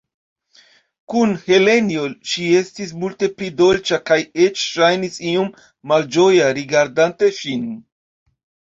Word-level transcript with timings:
Kun 1.13 1.35
Helenjo, 1.49 2.05
ŝi 2.31 2.47
estis 2.63 2.95
multe 3.05 3.31
pli 3.37 3.51
dolĉa 3.61 4.01
kaj 4.09 4.19
eĉ 4.49 4.67
ŝajnis 4.73 5.23
iom 5.35 5.55
malĝoja 5.95 6.53
rigardante 6.63 7.35
ŝin. 7.45 7.73